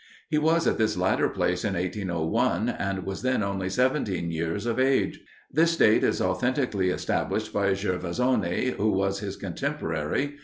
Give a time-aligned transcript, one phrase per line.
[0.29, 4.79] He was at this latter place in 1801, and was then only seventeen years of
[4.79, 5.19] age.
[5.51, 10.37] This date is authentically established by Gervasoni, who was his contemporary.